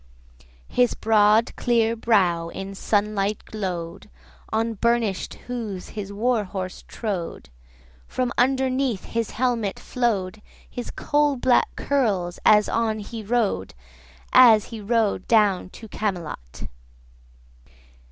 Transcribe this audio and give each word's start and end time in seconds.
His 0.67 0.95
broad 0.95 1.55
clear 1.55 1.95
brow 1.95 2.49
in 2.49 2.73
sunlight 2.73 3.45
glow'd; 3.45 4.09
100 4.49 4.49
On 4.51 4.73
burnish'd 4.73 5.35
hooves 5.45 5.89
his 5.89 6.11
war 6.11 6.43
horse 6.43 6.83
trode; 6.87 7.49
From 8.07 8.31
underneath 8.35 9.03
his 9.05 9.29
helmet 9.29 9.77
flow'd 9.77 10.41
His 10.67 10.89
coal 10.89 11.35
black 11.35 11.75
curls 11.75 12.39
as 12.43 12.67
on 12.67 12.97
he 12.97 13.21
rode, 13.21 13.75
As 14.33 14.65
he 14.73 14.81
rode 14.81 15.27
down 15.27 15.69
to 15.69 15.87
Camelot. 15.87 16.63